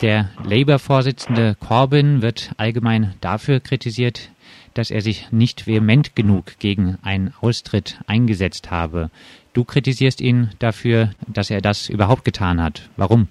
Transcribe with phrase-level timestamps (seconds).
[0.00, 4.30] Der Labour-Vorsitzende Corbyn wird allgemein dafür kritisiert,
[4.74, 9.10] dass er sich nicht vehement genug gegen einen Austritt eingesetzt habe.
[9.54, 12.88] Du kritisierst ihn dafür, dass er das überhaupt getan hat.
[12.96, 13.26] Warum?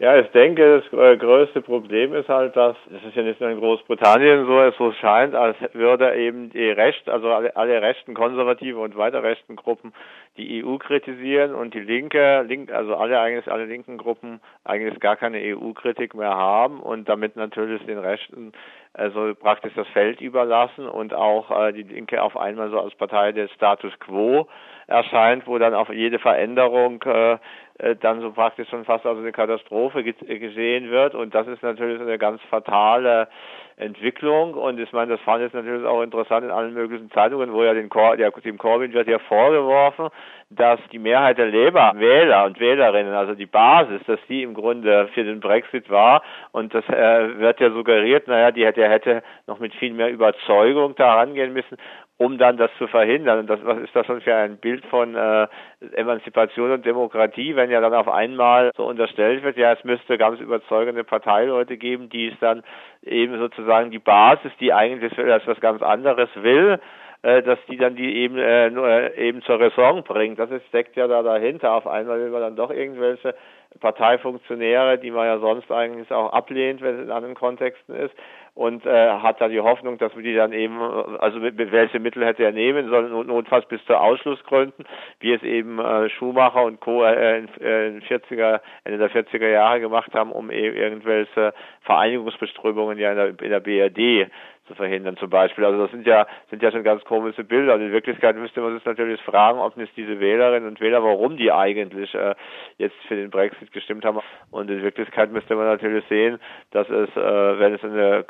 [0.00, 3.50] Ja, ich denke, das äh, größte Problem ist halt, dass, das ist ja nicht nur
[3.50, 8.14] in Großbritannien so, es so scheint, als würde eben die Recht, also alle, alle rechten,
[8.14, 9.92] konservative und weiter rechten Gruppen
[10.38, 15.16] die EU kritisieren und die Linke, link, also alle eigentlich alle linken Gruppen eigentlich gar
[15.16, 18.52] keine EU-Kritik mehr haben und damit natürlich den Rechten
[18.92, 23.32] also praktisch das Feld überlassen und auch äh, die Linke auf einmal so als Partei
[23.32, 24.48] des Status Quo
[24.88, 27.38] erscheint, wo dann auf jede Veränderung äh,
[27.78, 31.14] äh, dann so praktisch schon fast als eine Katastrophe gesehen wird.
[31.14, 33.28] Und das ist natürlich eine ganz fatale
[33.76, 34.54] Entwicklung.
[34.54, 37.72] Und ich meine, das fand ich natürlich auch interessant in allen möglichen Zeitungen, wo ja
[37.72, 40.08] den Cor der, dem Corbyn wird ja vorgeworfen,
[40.50, 45.22] dass die Mehrheit der Labour-Wähler und Wählerinnen, also die Basis, dass die im Grunde für
[45.22, 46.22] den Brexit war.
[46.50, 50.94] Und das äh, wird ja suggeriert, naja, die hätte, hätte noch mit viel mehr Überzeugung
[50.96, 51.76] da rangehen müssen
[52.20, 53.38] um dann das zu verhindern.
[53.38, 55.48] Und das, was ist das schon für ein Bild von äh,
[55.94, 60.38] Emanzipation und Demokratie, wenn ja dann auf einmal so unterstellt wird, ja, es müsste ganz
[60.38, 62.62] überzeugende Parteileute geben, die es dann
[63.02, 66.78] eben sozusagen die Basis, die eigentlich etwas ganz anderes will,
[67.22, 70.38] äh, dass die dann die eben äh, nur, äh, eben zur Raison bringt.
[70.38, 71.74] Das ist, steckt ja da dahinter.
[71.74, 73.34] Auf einmal will man dann doch irgendwelche
[73.78, 78.14] Parteifunktionäre, die man ja sonst eigentlich auch ablehnt, wenn es in anderen Kontexten ist,
[78.54, 82.42] und äh, hat da die Hoffnung, dass wir die dann eben, also welche Mittel hätte
[82.42, 84.84] er nehmen sollen, notfalls bis zu Ausschlussgründen,
[85.20, 87.04] wie es eben äh, Schumacher und Co.
[87.04, 92.98] Äh, in, äh, in 40er, Ende der 40er Jahre gemacht haben, um eben irgendwelche Vereinigungsbeströmungen
[92.98, 94.30] ja in der, in der BRD
[94.70, 95.64] zu verhindern zum Beispiel.
[95.64, 97.74] Also das sind ja sind ja schon ganz komische Bilder.
[97.74, 101.36] Und in Wirklichkeit müsste man sich natürlich fragen, ob nicht diese Wählerinnen und Wähler, warum
[101.36, 102.34] die eigentlich äh,
[102.78, 104.20] jetzt für den Brexit gestimmt haben.
[104.50, 106.38] Und in Wirklichkeit müsste man natürlich sehen,
[106.70, 108.24] dass es, äh, wenn es eine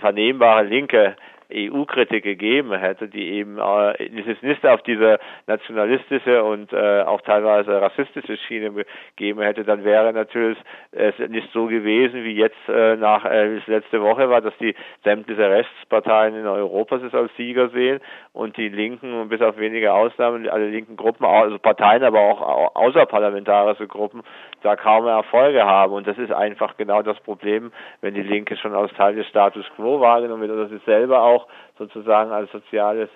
[0.00, 1.16] vernehmbare linke
[1.52, 2.72] EU-Kritik gegeben.
[2.72, 8.72] Hätte, die eben äh, es nicht auf diese nationalistische und äh, auch teilweise rassistische Schiene
[9.16, 10.58] gegeben hätte, dann wäre natürlich
[10.92, 14.56] es nicht so gewesen, wie jetzt äh, nach äh, wie es letzte Woche war, dass
[14.58, 14.74] die
[15.04, 18.00] sämtliche Rechtsparteien in Europa sich als Sieger sehen
[18.32, 23.86] und die Linken bis auf wenige Ausnahmen alle linken Gruppen, also Parteien, aber auch außerparlamentarische
[23.86, 24.22] Gruppen
[24.62, 25.92] da kaum Erfolge haben.
[25.92, 29.64] Und das ist einfach genau das Problem, wenn die Linke schon als Teil des Status
[29.76, 31.46] Quo wahrgenommen wird oder sie selber auch auch
[31.78, 33.08] sozusagen als soziales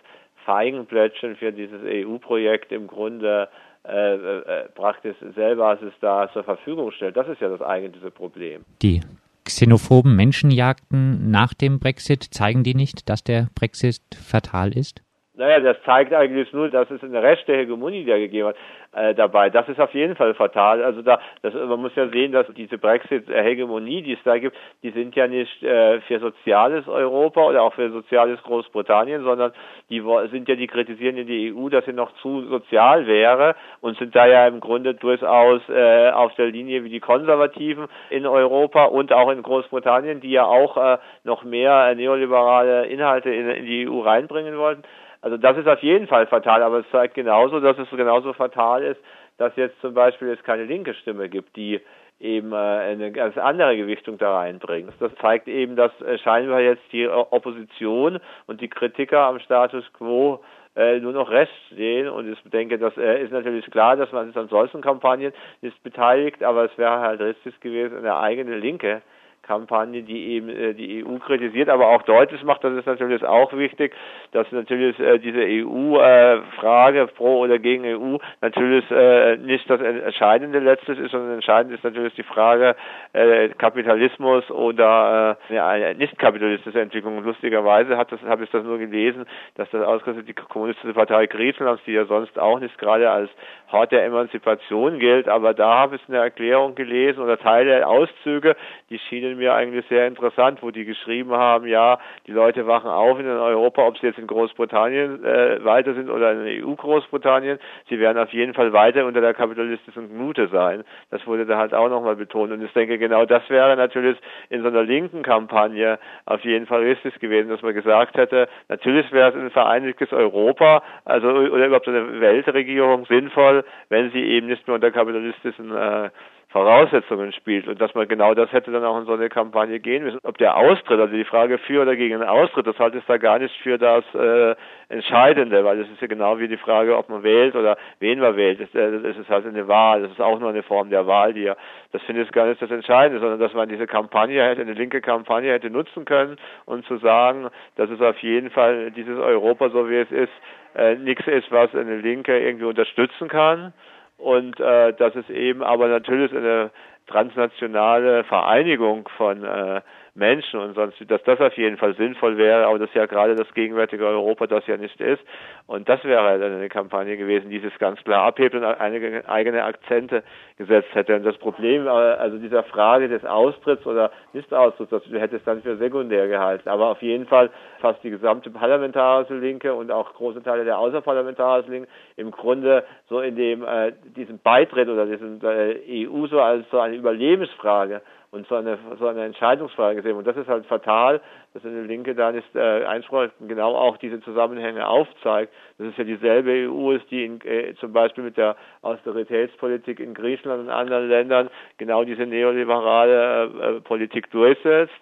[0.45, 3.49] Feigenblättchen für dieses EU-Projekt im Grunde
[3.87, 7.17] äh, äh, praktisch selber es da zur Verfügung stellt.
[7.17, 8.65] Das ist ja das eigentliche Problem.
[8.83, 9.01] Die
[9.45, 15.03] xenophoben Menschenjagden nach dem Brexit zeigen die nicht, dass der Brexit fatal ist?
[15.41, 18.57] Naja, das zeigt eigentlich nur, dass es eine rechte Hegemonie da gegeben hat
[18.93, 19.49] äh, dabei.
[19.49, 20.85] Das ist auf jeden Fall fatal.
[20.85, 24.91] Also da, das, man muss ja sehen, dass diese Brexit-Hegemonie, die es da gibt, die
[24.91, 29.53] sind ja nicht äh, für soziales Europa oder auch für soziales Großbritannien, sondern
[29.89, 33.97] die sind ja, die kritisieren in die EU, dass sie noch zu sozial wäre und
[33.97, 38.85] sind da ja im Grunde durchaus äh, auf der Linie wie die Konservativen in Europa
[38.85, 43.89] und auch in Großbritannien, die ja auch äh, noch mehr neoliberale Inhalte in, in die
[43.89, 44.83] EU reinbringen wollten.
[45.23, 48.83] Also das ist auf jeden Fall fatal, aber es zeigt genauso, dass es genauso fatal
[48.83, 49.01] ist,
[49.37, 51.81] dass jetzt zum Beispiel es keine linke Stimme gibt, die
[52.21, 54.93] eben äh, eine ganz andere Gewichtung da reinbringt.
[55.01, 60.41] Das zeigt eben, dass äh, scheinbar jetzt die Opposition und die Kritiker am Status quo
[60.77, 62.09] äh, nur noch Rest sehen.
[62.09, 65.33] Und ich denke, das äh, ist natürlich klar, dass man sich an solchen Kampagnen
[65.63, 69.03] nicht beteiligt, aber es wäre halt richtig gewesen, eine eigene Linke
[69.43, 73.53] Kampagne, die eben äh, die EU kritisiert, aber auch deutlich macht, das ist natürlich auch
[73.53, 73.95] wichtig,
[74.33, 80.59] dass natürlich äh, diese EU-Frage äh, pro oder gegen EU natürlich äh, nicht das Entscheidende
[80.59, 82.77] letztlich ist, sondern entscheidend ist natürlich die Frage
[83.13, 87.23] äh, Kapitalismus oder äh, ja, nicht kapitalistische Entwicklung.
[87.25, 89.27] Lustigerweise hat das habe ich das nur gelesen,
[89.57, 93.31] dass das ausgerechnet die kommunistische Partei Griechenlands, die ja sonst auch nicht gerade als
[93.73, 98.57] Hort der Emanzipation gilt, aber da habe ich eine Erklärung gelesen oder Teile Auszüge,
[98.91, 103.19] die schienen mir eigentlich sehr interessant, wo die geschrieben haben, ja, die Leute wachen auf
[103.19, 107.59] in Europa, ob sie jetzt in Großbritannien äh, weiter sind oder in der EU Großbritannien,
[107.89, 110.85] sie werden auf jeden Fall weiter unter der kapitalistischen Knute sein.
[111.11, 112.53] Das wurde da halt auch nochmal betont.
[112.53, 114.19] Und ich denke, genau das wäre natürlich
[114.49, 119.11] in so einer linken Kampagne auf jeden Fall richtig gewesen, dass man gesagt hätte, natürlich
[119.13, 124.67] wäre es ein vereinigtes Europa, also oder überhaupt eine Weltregierung sinnvoll, wenn sie eben nicht
[124.67, 126.11] mehr unter kapitalistischen äh,
[126.51, 130.03] Voraussetzungen spielt und dass man genau das hätte dann auch in so eine Kampagne gehen
[130.03, 130.19] müssen.
[130.25, 133.19] Ob der Austritt, also die Frage für oder gegen den Austritt, das halte ich da
[133.19, 134.57] gar nicht für das äh,
[134.89, 138.37] Entscheidende, weil es ist ja genau wie die Frage, ob man wählt oder wen man
[138.37, 138.59] wählt.
[138.61, 141.35] Es, äh, es ist halt eine Wahl, das ist auch nur eine Form der Wahl,
[141.35, 141.55] die ja,
[141.93, 145.01] das finde ich gar nicht das Entscheidende, sondern dass man diese Kampagne hätte, eine linke
[145.01, 149.89] Kampagne hätte nutzen können und zu sagen, dass es auf jeden Fall dieses Europa, so
[149.89, 150.33] wie es ist,
[150.75, 153.73] äh, nichts ist, was eine Linke irgendwie unterstützen kann
[154.21, 156.71] und äh, dass es eben aber natürlich eine
[157.07, 159.81] transnationale Vereinigung von äh,
[160.15, 163.53] Menschen und sonst, dass das auf jeden Fall sinnvoll wäre, aber das ja gerade das
[163.55, 165.23] gegenwärtige Europa das ja nicht ist.
[165.67, 169.65] Und das wäre dann eine Kampagne gewesen, die es ganz klar abhebt und einige eigene
[169.65, 170.25] Akzente
[170.57, 171.15] gesetzt hätte.
[171.17, 175.63] Und das Problem, äh, also dieser Frage des Austritts oder Nicht-Austritts, das hätte es dann
[175.63, 176.69] für sekundär gehalten.
[176.69, 181.73] Aber auf jeden Fall fast die gesamte parlamentarische Linke und auch große Teile der außerparlamentarischen
[181.73, 186.69] Linke im Grunde so in dem, äh, diesem Beitritt oder diesem äh, EU so als
[186.71, 188.03] so eine Überlebensfrage
[188.33, 190.17] und so eine, so eine Entscheidungsfrage gesehen.
[190.17, 191.21] Und das ist halt fatal,
[191.53, 195.53] dass eine Linke da nicht äh, Einspruch genau auch diese Zusammenhänge aufzeigt.
[195.79, 200.15] Das ist ja dieselbe EU ist, die in, äh, zum Beispiel mit der Austeritätspolitik in
[200.15, 204.93] Griechenland und anderen Ländern genau diese neoliberale äh, äh Politik durchsetzt,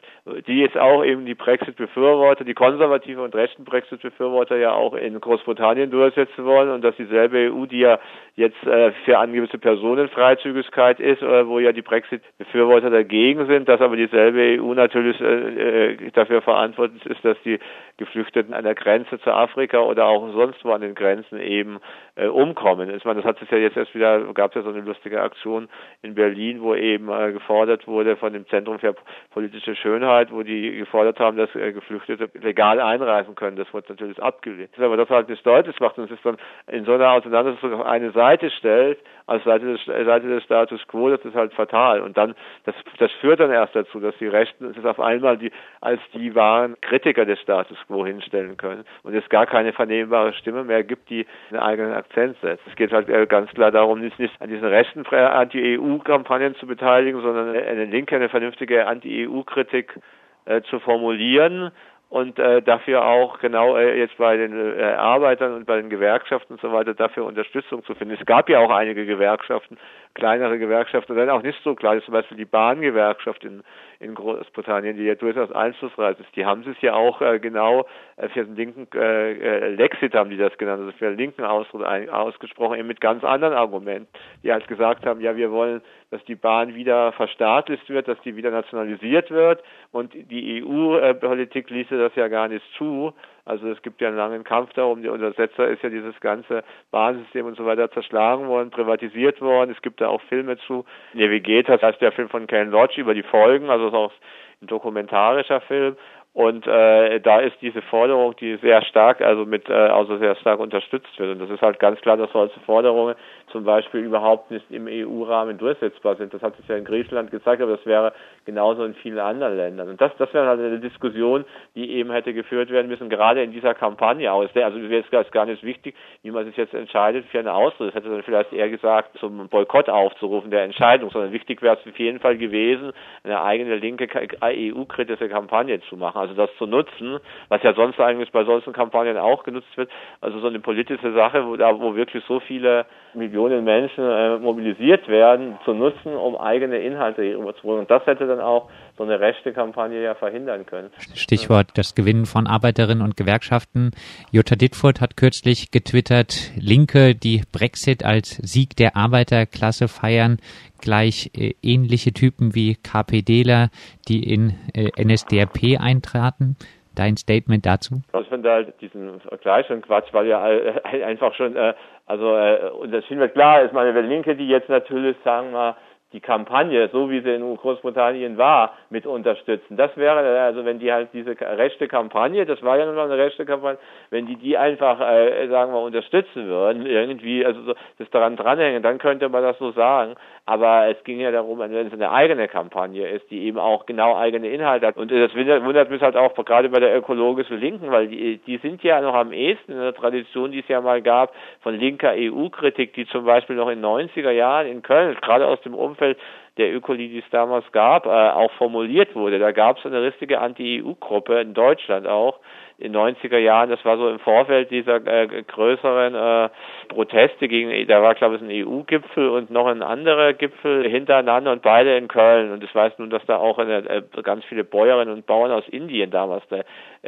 [0.47, 5.91] die jetzt auch eben die Brexit-Befürworter, die konservative und rechten Brexit-Befürworter ja auch in Großbritannien
[5.91, 7.99] durchsetzen wollen und dass dieselbe EU, die ja
[8.37, 13.97] jetzt äh, für angewisse Personenfreizügigkeit ist, äh, wo ja die Brexit-Befürworter dagegen sind, dass aber
[13.97, 17.59] dieselbe EU natürlich äh, äh, dafür verantwortlich ist, dass die
[17.97, 21.79] Geflüchteten an der Grenze zu Afrika oder auch sonst wo an den Grenzen eben
[22.15, 22.94] äh, umkommen.
[22.94, 25.20] Ich meine, das hat es ja jetzt erst wieder, gab es ja so eine lustige
[25.20, 25.69] Aktion
[26.03, 28.94] in Berlin, wo eben äh, gefordert wurde von dem Zentrum für
[29.32, 33.56] politische Schönheit, wo die gefordert haben, dass äh, Geflüchtete legal einreisen können.
[33.56, 34.70] Das wurde natürlich abgelehnt.
[34.79, 36.37] Aber das halt nicht deutlich macht und es ist dann
[36.67, 41.11] in so einer Auseinandersetzung auf eine Seite stellt, als Seite des, Seite des Status quo,
[41.11, 42.00] das ist halt fatal.
[42.00, 42.35] Und dann,
[42.65, 45.50] das, das führt dann erst dazu, dass die Rechten es auf einmal die,
[45.81, 50.64] als die wahren Kritiker des Status quo hinstellen können und es gar keine vernehmbare Stimme
[50.64, 52.66] mehr gibt, die einen eigenen Akzent setzt.
[52.66, 57.50] Es geht halt ganz klar darum, nicht, nicht an diesen rechten Anti-EU-Kampagnen zu beteiligen, sondern
[57.55, 59.99] eine linke, eine vernünftige Anti-EU-Kritik
[60.44, 61.70] äh, zu formulieren
[62.10, 66.55] und äh, dafür auch genau äh, jetzt bei den äh, Arbeitern und bei den Gewerkschaften
[66.55, 68.16] und so weiter dafür Unterstützung zu finden.
[68.19, 69.76] Es gab ja auch einige Gewerkschaften,
[70.19, 73.62] kleinere Gewerkschaften, dann auch nicht so klein, zum Beispiel die Bahngewerkschaft in,
[74.00, 76.35] in Großbritannien, die ja durchaus einflussreich ist.
[76.35, 77.87] Die haben sich ja auch äh, genau
[78.17, 81.44] äh, für den linken äh, äh, Lexit haben die das genannt, also für den linken
[81.44, 84.09] Ausdruck ein, ausgesprochen, eben mit ganz anderen Argumenten,
[84.43, 85.81] die halt gesagt haben, ja, wir wollen,
[86.11, 89.62] dass die Bahn wieder verstaatlicht wird, dass die wieder nationalisiert wird
[89.93, 93.15] und die EU-Politik ließe das ja gar nicht zu.
[93.49, 95.00] Also es gibt ja einen langen Kampf darum.
[95.00, 99.71] Die Untersetzer ist ja dieses ganze Bahnsystem und so weiter zerschlagen worden, privatisiert worden.
[99.75, 100.85] Es gibt da auch Filme zu.
[101.15, 104.12] Navigator, das heißt der Film von Ken Lodge über die Folgen, also ist auch
[104.61, 105.97] ein dokumentarischer Film.
[106.35, 110.61] Und äh, da ist diese Forderung, die sehr stark, also mit, äh, also sehr stark
[110.61, 111.33] unterstützt wird.
[111.33, 113.17] Und das ist halt ganz klar, dass solche Forderungen
[113.51, 116.33] zum Beispiel überhaupt nicht im EU-Rahmen durchsetzbar sind.
[116.33, 118.13] Das hat sich ja in Griechenland gezeigt, aber das wäre
[118.45, 119.89] genauso in vielen anderen Ländern.
[119.89, 121.45] Und das, das wäre halt eine Diskussion,
[121.75, 124.51] die eben hätte geführt werden müssen, gerade in dieser Kampagne aus.
[124.55, 127.95] Also wäre es gar nicht wichtig, wie man sich jetzt entscheidet für eine Austritt.
[127.95, 131.99] Hätte dann vielleicht eher gesagt, zum Boykott aufzurufen der Entscheidung, sondern wichtig wäre es auf
[131.99, 132.93] jeden Fall gewesen,
[133.25, 134.09] eine eigene linke
[134.43, 136.19] EU-kritische Kampagne zu machen.
[136.19, 139.91] Also das zu nutzen, was ja sonst eigentlich bei solchen Kampagnen auch genutzt wird.
[140.21, 145.09] Also so eine politische Sache, wo, da, wo wirklich so viele Millionen Menschen äh, mobilisiert
[145.09, 147.81] werden, zu nutzen, um eigene Inhalte rüberzubringen.
[147.81, 150.91] Und das hätte dann auch so eine rechte Kampagne ja verhindern können.
[151.15, 153.93] Stichwort das Gewinnen von Arbeiterinnen und Gewerkschaften.
[154.32, 160.39] Jutta Dittfurt hat kürzlich getwittert, Linke, die Brexit als Sieg der Arbeiterklasse feiern,
[160.81, 163.70] gleich äh, ähnliche Typen wie KPDler,
[164.08, 166.56] die in äh, NSDAP eintraten.
[166.96, 168.03] Dein Statement dazu?
[168.20, 170.43] Ich finde halt diesen Vergleich schon Quatsch, weil ja
[171.06, 171.75] einfach schon, äh,
[172.06, 175.77] also, äh, und das finden wir klar, ist meine Linke, die jetzt natürlich, sagen wir,
[176.12, 179.77] die Kampagne, so wie sie in Großbritannien war, mit unterstützen.
[179.77, 183.19] Das wäre, also wenn die halt diese rechte Kampagne, das war ja nun mal eine
[183.19, 183.79] rechte Kampagne,
[184.10, 188.82] wenn die die einfach, äh, sagen wir, unterstützen würden, irgendwie, also so, das daran dranhängen,
[188.82, 190.15] dann könnte man das so sagen.
[190.48, 194.17] Aber es ging ja darum, wenn es eine eigene Kampagne ist, die eben auch genau
[194.17, 194.96] eigene Inhalte hat.
[194.96, 198.82] Und das wundert mich halt auch gerade bei der ökologischen Linken, weil die, die sind
[198.82, 202.94] ja noch am ehesten in der Tradition, die es ja mal gab, von linker EU-Kritik,
[202.94, 206.17] die zum Beispiel noch in 90er Jahren in Köln, gerade aus dem Umfeld
[206.56, 209.38] der Ökoli, die es damals gab, äh, auch formuliert wurde.
[209.38, 212.40] Da gab es eine richtige Anti-EU-Gruppe in Deutschland auch,
[212.79, 216.49] in den 90er Jahren, das war so im Vorfeld dieser äh, größeren äh,
[216.89, 221.63] Proteste gegen, da war glaube ich ein EU-Gipfel und noch ein anderer Gipfel hintereinander und
[221.63, 222.53] beide in Köln.
[222.53, 225.67] Und ich weiß nun, dass da auch eine, äh, ganz viele Bäuerinnen und Bauern aus
[225.69, 226.58] Indien damals da,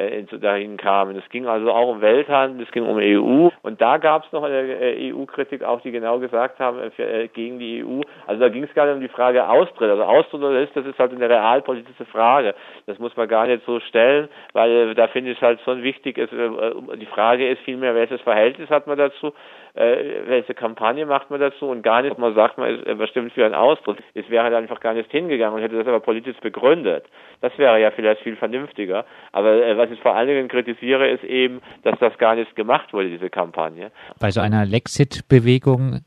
[0.00, 1.16] äh, dahin kamen.
[1.16, 4.42] Es ging also auch um Welthandel, es ging um EU und da gab es noch
[4.42, 8.00] eine äh, EU-Kritik auch, die genau gesagt haben, äh, äh, gegen die EU.
[8.26, 9.90] Also da ging es gar nicht um die Frage Austritt.
[9.90, 12.54] Also Austritt oder ist, das ist halt eine realpolitische Frage.
[12.86, 16.18] Das muss man gar nicht so stellen, weil äh, da finde ich halt schon wichtig,
[16.18, 19.32] ist, die Frage ist vielmehr, welches Verhältnis hat man dazu,
[19.74, 23.32] äh, welche Kampagne macht man dazu und gar nicht, man sagt, man ist äh, bestimmt
[23.32, 23.98] für einen Austritt.
[24.14, 27.04] Es wäre halt einfach gar nicht hingegangen und hätte das aber politisch begründet.
[27.40, 29.04] Das wäre ja vielleicht viel vernünftiger.
[29.32, 32.92] Aber äh, was ich vor allen Dingen kritisiere, ist eben, dass das gar nicht gemacht
[32.92, 33.90] wurde, diese Kampagne.
[34.20, 36.00] Bei so einer Lexit-Bewegung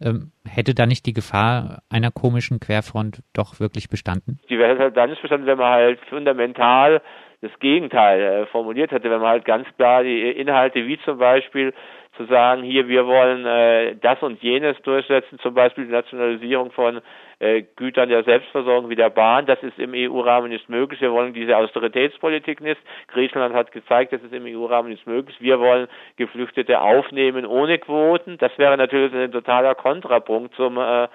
[0.00, 4.40] ähm, hätte da nicht die Gefahr einer komischen Querfront doch wirklich bestanden?
[4.48, 7.02] Die wäre halt dann nicht bestanden, wenn man halt fundamental
[7.40, 11.72] das Gegenteil äh, formuliert hätte, wenn man halt ganz klar die Inhalte wie zum Beispiel
[12.16, 17.00] zu sagen, hier, wir wollen äh, das und jenes durchsetzen, zum Beispiel die Nationalisierung von
[17.38, 21.00] äh, Gütern der Selbstversorgung wie der Bahn, das ist im EU-Rahmen nicht möglich.
[21.00, 22.80] Wir wollen diese Austeritätspolitik nicht.
[23.08, 25.36] Griechenland hat gezeigt, das ist im EU-Rahmen nicht möglich.
[25.40, 28.36] Wir wollen Geflüchtete aufnehmen ohne Quoten.
[28.38, 31.08] Das wäre natürlich ein totaler Kontrapunkt zum äh,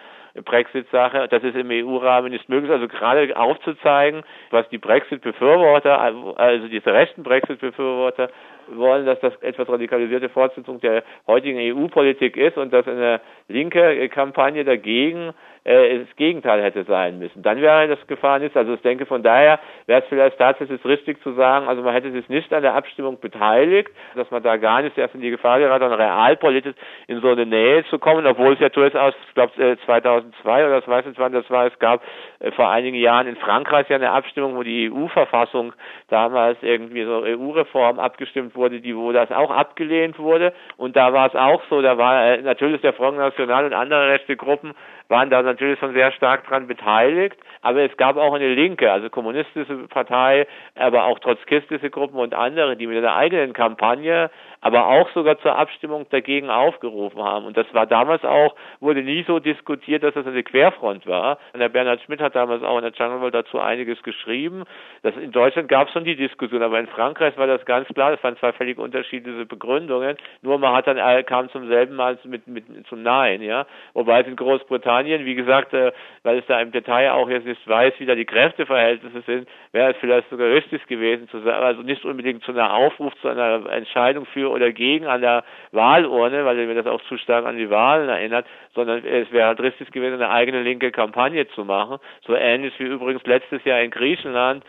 [0.44, 1.28] Brexit-Sache.
[1.30, 2.72] Das ist im EU-Rahmen nicht möglich.
[2.72, 6.00] Also gerade aufzuzeigen, was die Brexit-Befürworter,
[6.38, 8.30] also diese rechten Brexit-Befürworter
[8.68, 14.64] wollen, dass das etwas radikalisierte Fortsetzung der heutigen EU-Politik ist und dass eine linke Kampagne
[14.66, 15.34] dagegen
[15.66, 17.42] äh, das Gegenteil hätte sein müssen.
[17.42, 18.56] Dann wäre das Gefahr nicht.
[18.56, 22.12] Also ich denke, von daher wäre es vielleicht tatsächlich richtig zu sagen, also man hätte
[22.12, 25.60] sich nicht an der Abstimmung beteiligt, dass man da gar nicht erst in die Gefahr
[25.60, 26.76] geraten, sondern realpolitisch
[27.08, 30.88] in so eine Nähe zu kommen, obwohl es ja durchaus, ich glaube 2002 oder das
[30.88, 32.02] weiß nicht wann das war, es gab
[32.35, 35.74] äh, vor einigen Jahren in Frankreich ja eine Abstimmung, wo die EU-Verfassung
[36.10, 41.28] damals irgendwie so EU-Reform abgestimmt wurde, die wo das auch abgelehnt wurde und da war
[41.28, 44.74] es auch so, da war äh, natürlich der Front National und andere rechte Gruppen
[45.08, 47.38] waren da natürlich schon sehr stark dran beteiligt.
[47.62, 52.76] Aber es gab auch eine Linke, also kommunistische Partei, aber auch trotzkistische Gruppen und andere,
[52.76, 54.30] die mit einer eigenen Kampagne
[54.66, 57.46] aber auch sogar zur Abstimmung dagegen aufgerufen haben.
[57.46, 61.38] Und das war damals auch, wurde nie so diskutiert, dass das eine Querfront war.
[61.54, 64.64] Und der Bernhard Schmidt hat damals auch in der Jungle World dazu einiges geschrieben.
[65.04, 68.12] Das in Deutschland gab es schon die Diskussion, aber in Frankreich war das ganz klar.
[68.12, 70.18] Das waren zwei völlig unterschiedliche Begründungen.
[70.42, 73.66] Nur man hat dann äh, kam zum selben Mal mit, mit zum Nein, ja.
[73.94, 75.92] Wobei es in Großbritannien, wie gesagt, äh,
[76.24, 79.92] weil es da im Detail auch jetzt nicht weiß, wie da die Kräfteverhältnisse sind, wäre
[79.92, 83.70] es vielleicht sogar richtig gewesen zu sagen, also nicht unbedingt zu einer Aufruf, zu einer
[83.72, 87.70] Entscheidung für oder gegen an der Wahlurne, weil mir das auch zu stark an die
[87.70, 91.98] Wahlen erinnert, sondern es wäre halt richtig gewesen, eine eigene linke Kampagne zu machen.
[92.26, 94.64] So ähnlich wie übrigens letztes Jahr in Griechenland,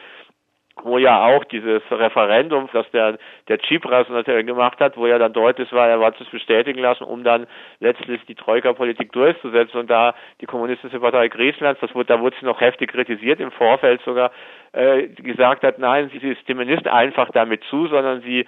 [0.82, 5.32] wo ja auch dieses Referendum, das der, der Tsipras natürlich gemacht hat, wo ja dann
[5.32, 7.46] deutlich war, er war zu bestätigen lassen, um dann
[7.80, 9.80] letztlich die Troika-Politik durchzusetzen.
[9.80, 13.52] Und da die Kommunistische Partei Griechenlands, das wurde, da wurde sie noch heftig kritisiert im
[13.52, 14.30] Vorfeld sogar,
[14.72, 18.46] äh, gesagt hat, nein, sie stimmen nicht einfach damit zu, sondern sie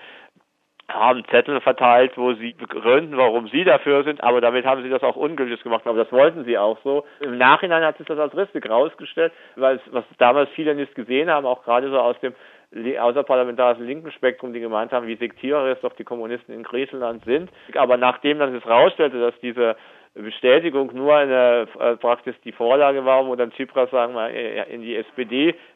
[0.90, 5.02] haben Zettel verteilt, wo sie begründen, warum sie dafür sind, aber damit haben sie das
[5.02, 7.04] auch ungültig gemacht, aber das wollten sie auch so.
[7.20, 11.30] Im Nachhinein hat sich das als richtig rausgestellt, weil es, was damals viele nicht gesehen
[11.30, 12.34] haben, auch gerade so aus dem
[12.98, 17.50] außerparlamentarischen linken Spektrum, die gemeint haben, wie sektiererisch doch die Kommunisten in Griechenland sind.
[17.74, 19.76] Aber nachdem dann sich rausstellte, dass diese
[20.14, 25.02] Bestätigung nur eine, äh, praktisch die Vorlage war, wo dann Tsipras sagen wir in die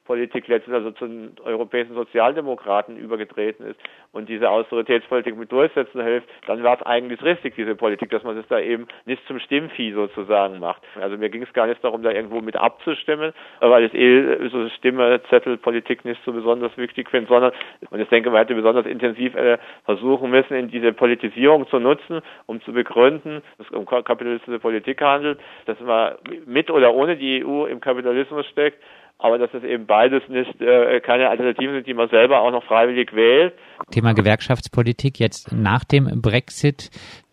[0.02, 3.80] SPD-Politik letztens also zu den europäischen Sozialdemokraten übergetreten ist
[4.12, 8.36] und diese Austeritätspolitik mit durchsetzen hilft, dann war es eigentlich richtig, diese Politik, dass man
[8.36, 10.82] es da eben nicht zum Stimmvieh sozusagen macht.
[11.00, 14.68] Also mir ging es gar nicht darum, da irgendwo mit abzustimmen, weil ich eh so
[14.68, 17.52] Stimme-Zettel-Politik nicht so besonders wichtig finde, sondern,
[17.90, 22.20] und ich denke, man hätte besonders intensiv äh, versuchen müssen, in diese Politisierung zu nutzen,
[22.46, 26.14] um zu begründen, dass um kapitalistische Politik handelt, dass man
[26.46, 28.82] mit oder ohne die EU im Kapitalismus steckt,
[29.18, 32.64] aber dass es eben beides nicht äh, keine Alternativen sind, die man selber auch noch
[32.64, 33.54] freiwillig wählt.
[33.90, 36.90] Thema Gewerkschaftspolitik jetzt nach dem Brexit.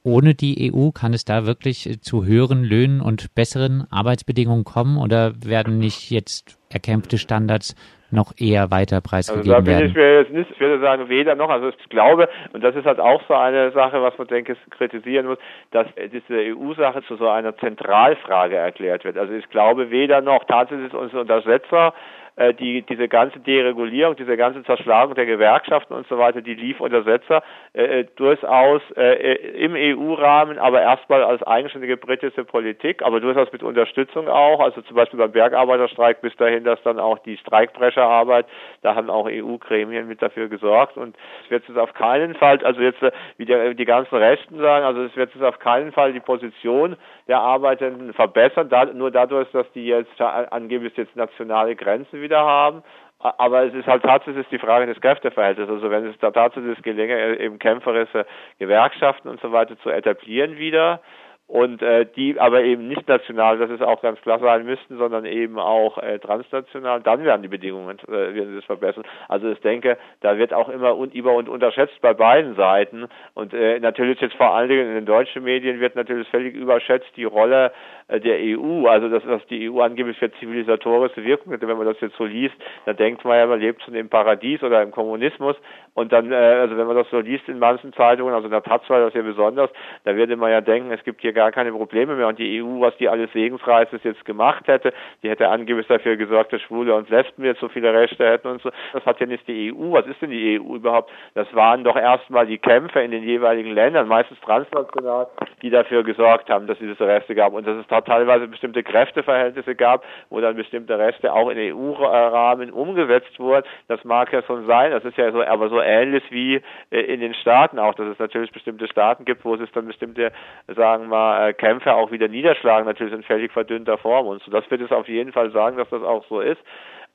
[0.09, 5.33] Ohne die EU kann es da wirklich zu höheren Löhnen und besseren Arbeitsbedingungen kommen oder
[5.45, 7.75] werden nicht jetzt erkämpfte Standards
[8.11, 9.87] noch eher weiter preisgegeben also da bin werden?
[9.89, 11.49] Ich mir jetzt nicht, ich würde sagen, weder noch.
[11.49, 14.71] Also ich glaube, und das ist halt auch so eine Sache, was man, denke ich,
[14.71, 15.37] kritisieren muss,
[15.71, 19.17] dass diese EU-Sache zu so einer Zentralfrage erklärt wird.
[19.17, 24.37] Also ich glaube weder noch, tatsächlich ist unser Untersetzer, äh, die, diese ganze Deregulierung, diese
[24.37, 27.43] ganze Zerschlagung der Gewerkschaften und so weiter, die lief unter Setzer
[27.73, 33.61] äh, äh durchaus äh, im EU-Rahmen, aber erstmal als eigenständige britische Politik, aber durchaus mit
[33.61, 38.45] Unterstützung auch, also zum Beispiel beim Bergarbeiterstreik bis dahin, dass dann auch die Streikbrecherarbeit,
[38.83, 42.81] da haben auch EU-Gremien mit dafür gesorgt und es wird es auf keinen Fall, also
[42.81, 43.01] jetzt
[43.37, 46.95] wie der, die ganzen Rechten sagen, also es wird es auf keinen Fall die Position
[47.27, 52.83] der Arbeitenden verbessern, da, nur dadurch, dass die jetzt angeblich jetzt nationale Grenzen wieder haben.
[53.19, 55.69] Aber es ist halt tatsächlich die Frage des Kräfteverhältnisses.
[55.69, 58.25] Also wenn es da tatsächlich gelänge, eben kämpferische
[58.59, 61.01] Gewerkschaften und so weiter zu etablieren wieder,
[61.49, 65.25] und äh, die aber eben nicht national, das ist auch ganz klar sein müssten, sondern
[65.25, 69.03] eben auch äh, transnational, dann werden die Bedingungen äh, werden sich verbessern.
[69.27, 73.55] Also ich denke, da wird auch immer und über und unterschätzt bei beiden Seiten und
[73.55, 77.23] äh, natürlich jetzt vor allen Dingen in den deutschen Medien wird natürlich völlig überschätzt die
[77.23, 77.71] Rolle
[78.09, 81.61] äh, der EU, also das, was die EU angeblich für zivilisatorische Wirkung hat.
[81.61, 84.61] Wenn man das jetzt so liest, dann denkt man ja, man lebt schon im Paradies
[84.61, 85.55] oder im Kommunismus
[85.93, 88.63] und dann, äh, also wenn man das so liest in manchen Zeitungen, also in der
[88.63, 89.69] Taz war das ja besonders,
[90.03, 92.27] da würde man ja denken, es gibt hier gar keine Probleme mehr.
[92.27, 94.93] Und die EU, was die alles Segensreiches jetzt gemacht hätte,
[95.23, 98.61] die hätte angeblich dafür gesorgt, dass Schwule und Lesben jetzt so viele Rechte hätten und
[98.61, 98.71] so.
[98.93, 99.91] Das hat ja nicht die EU.
[99.91, 101.11] Was ist denn die EU überhaupt?
[101.33, 105.27] Das waren doch erstmal die Kämpfe in den jeweiligen Ländern, meistens transnational,
[105.61, 107.53] die dafür gesorgt haben, dass es diese Rechte gab.
[107.53, 112.71] Und dass es da teilweise bestimmte Kräfteverhältnisse gab, wo dann bestimmte Rechte auch in EU-Rahmen
[112.71, 113.65] umgesetzt wurden.
[113.87, 114.91] Das mag ja schon sein.
[114.91, 118.19] Das ist ja so, aber so ähnlich wie äh, in den Staaten auch, dass es
[118.19, 120.31] natürlich bestimmte Staaten gibt, wo es dann bestimmte,
[120.67, 124.27] sagen wir mal, äh, Kämpfe auch wieder niederschlagen, natürlich in völlig verdünnter Form.
[124.27, 126.61] Und so, das wird es auf jeden Fall sagen, dass das auch so ist.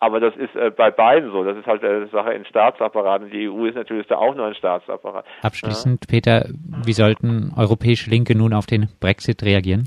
[0.01, 1.45] Aber das ist äh, bei beiden so.
[1.45, 3.31] Das ist halt eine Sache in Staatsapparaten.
[3.31, 5.25] Die EU ist natürlich da auch nur ein Staatsapparat.
[5.43, 6.11] Abschließend, ja.
[6.11, 6.49] Peter,
[6.85, 9.85] wie sollten europäische Linke nun auf den Brexit reagieren?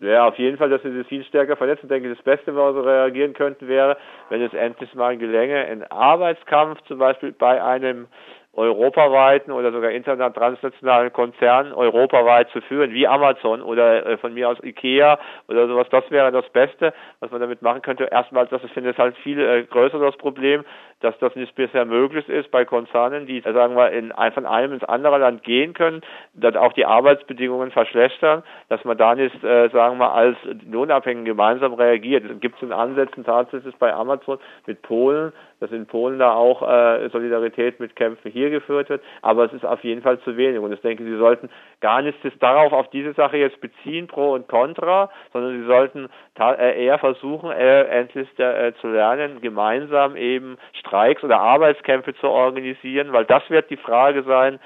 [0.00, 1.86] Ja, auf jeden Fall, dass sie das viel stärker verletzen.
[1.86, 3.96] Ich denke, das Beste, was wir reagieren könnten, wäre,
[4.28, 8.08] wenn es endlich mal gelänge, einen Arbeitskampf zum Beispiel bei einem
[8.56, 14.48] europaweiten oder sogar international transnationalen Konzernen europaweit zu führen, wie Amazon oder äh, von mir
[14.48, 15.18] aus Ikea
[15.48, 18.04] oder sowas, das wäre das Beste, was man damit machen könnte.
[18.04, 20.64] Erstmal, das finde ich, halt viel äh, größer das Problem,
[21.00, 24.84] dass das nicht bisher möglich ist bei Konzernen, die, sagen wir, in, von einem ins
[24.84, 29.98] andere Land gehen können, dann auch die Arbeitsbedingungen verschlechtern, dass man da nicht, äh, sagen
[29.98, 30.36] wir, als
[30.70, 32.24] Lohnabhängigen gemeinsam reagiert.
[32.24, 35.32] Es gibt in Ansätzen tatsächlich bei Amazon mit Polen,
[35.64, 39.64] dass in Polen da auch äh, Solidarität mit Kämpfen hier geführt wird, aber es ist
[39.64, 40.58] auf jeden Fall zu wenig.
[40.60, 41.48] Und ich denke, Sie sollten
[41.80, 46.84] gar nichts darauf auf diese Sache jetzt beziehen, pro und contra, sondern Sie sollten äh,
[46.84, 53.24] eher versuchen, äh, endlich äh, zu lernen, gemeinsam eben Streiks oder Arbeitskämpfe zu organisieren, weil
[53.24, 54.58] das wird die Frage sein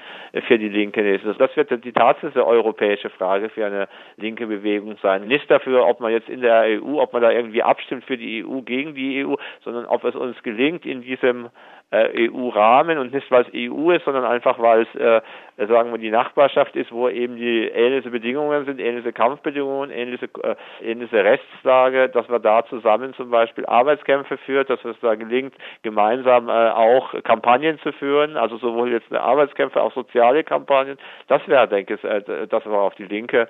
[0.47, 1.19] für die Linke.
[1.37, 5.27] Das wird die tatsächliche europäische Frage für eine linke Bewegung sein.
[5.27, 8.43] Nicht dafür, ob man jetzt in der EU, ob man da irgendwie abstimmt für die
[8.45, 11.49] EU, gegen die EU, sondern ob es uns gelingt, in diesem
[11.91, 15.21] EU-Rahmen und nicht weil es EU ist, sondern einfach weil es, äh,
[15.67, 20.55] sagen wir, die Nachbarschaft ist, wo eben die ähnliche Bedingungen sind, ähnliche Kampfbedingungen, ähnliche, äh,
[20.81, 26.47] ähnliche Rechtslage, dass wir da zusammen zum Beispiel Arbeitskämpfe führt, dass es da gelingt, gemeinsam
[26.47, 30.97] äh, auch Kampagnen zu führen, also sowohl jetzt Arbeitskämpfe, auch soziale Kampagnen.
[31.27, 33.47] Das wäre, denke ich, äh, das war auf die Linke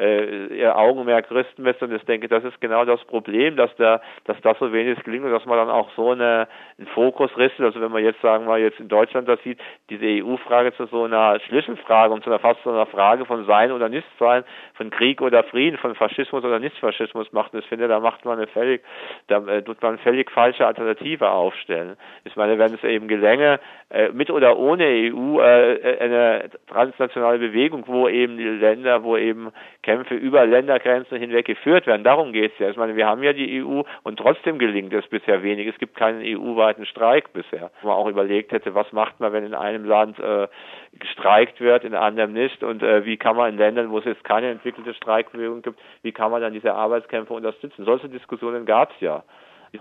[0.00, 1.84] äh, ihr Augenmerk richten müsste.
[1.84, 5.24] Und ich denke, das ist genau das Problem, dass da, dass das so wenig gelingt
[5.24, 6.48] und dass man dann auch so eine,
[6.78, 7.66] einen Fokus richtet.
[7.66, 11.04] Also wenn man jetzt sagen wir jetzt in Deutschland das sieht, diese EU-Frage zu so
[11.04, 15.20] einer Schlüsselfrage und zu einer fast so einer Frage von Sein oder Nichtsein, von Krieg
[15.20, 17.54] oder Frieden, von Faschismus oder Nichtfaschismus macht.
[17.54, 18.82] Ich finde, da macht man eine völlig,
[19.28, 21.96] da äh, tut man eine völlig falsche Alternative aufstellen.
[22.24, 27.84] Ich meine, wenn es eben gelänge, äh, mit oder ohne EU äh, eine transnationale Bewegung,
[27.88, 29.50] wo eben die Länder, wo eben
[29.82, 32.04] Kämpfe über Ländergrenzen hinweg geführt werden.
[32.04, 32.70] Darum geht es ja.
[32.70, 35.66] Ich meine, wir haben ja die EU und trotzdem gelingt es bisher wenig.
[35.66, 37.69] Es gibt keinen EU-weiten Streik bisher.
[37.82, 40.48] Wo man auch überlegt hätte, was macht man, wenn in einem Land äh,
[40.92, 44.24] gestreikt wird, in anderem nicht und äh, wie kann man in Ländern, wo es jetzt
[44.24, 47.84] keine entwickelte Streikbewegung gibt, wie kann man dann diese Arbeitskämpfe unterstützen?
[47.84, 49.22] Solche Diskussionen gab es ja.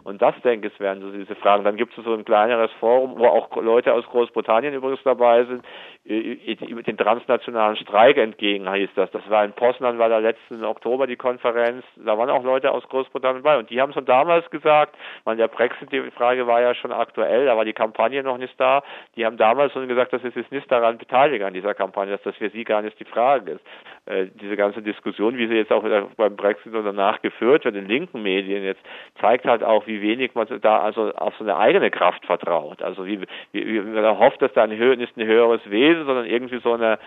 [0.03, 1.63] Und das, denke ich, wären so diese Fragen.
[1.63, 5.63] Dann gibt es so ein kleineres Forum, wo auch Leute aus Großbritannien übrigens dabei sind,
[6.05, 9.11] den transnationalen Streik entgegen hieß das.
[9.11, 11.83] Das war in Poznan, war da letzten Oktober die Konferenz.
[11.97, 13.59] Da waren auch Leute aus Großbritannien dabei.
[13.59, 17.45] Und die haben schon damals gesagt, man, der Brexit, die Frage war ja schon aktuell,
[17.45, 18.81] da war die Kampagne noch nicht da.
[19.15, 22.23] Die haben damals schon gesagt, dass sie sich nicht daran beteiligen, an dieser Kampagne, dass
[22.23, 23.65] das für sie gar nicht die Frage ist.
[24.05, 25.83] Äh, diese ganze Diskussion, wie sie jetzt auch
[26.17, 28.81] beim Brexit und danach geführt wird in linken Medien jetzt,
[29.19, 32.81] zeigt halt auch, wie wenig man da also auf so eine eigene Kraft vertraut.
[32.81, 36.73] Also wie, wie, man hofft, dass da ein, nicht ein höheres Wesen, sondern irgendwie so
[36.73, 36.99] eine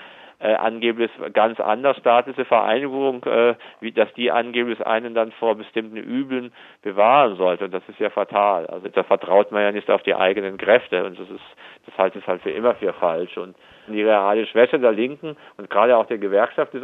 [0.43, 5.97] äh, angeblich ganz anders diese Vereinigung, äh, wie, dass die angeblich einen dann vor bestimmten
[5.97, 7.67] Übeln bewahren sollte.
[7.67, 8.67] Und das ist ja fatal.
[8.67, 11.45] Also da vertraut man ja nicht auf die eigenen Kräfte und das ist,
[11.87, 13.37] das halte ich halt für immer für falsch.
[13.37, 13.55] Und
[13.89, 16.83] die reale Schwäche der Linken und gerade auch der gewerkschaftlich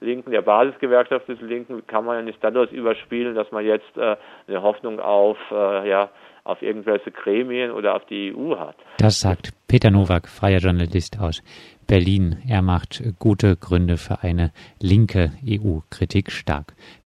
[0.00, 4.16] Linken, der Basisgewerkschaft des Linken, kann man ja nicht dadurch überspielen, dass man jetzt äh,
[4.48, 6.10] eine Hoffnung auf, äh, ja,
[6.44, 8.74] auf irgendwelche Gremien oder auf die EU hat.
[8.98, 11.42] Das sagt Peter Nowak, freier Journalist aus
[11.86, 12.42] Berlin.
[12.48, 16.74] Er macht gute Gründe für eine linke EU-Kritik stark.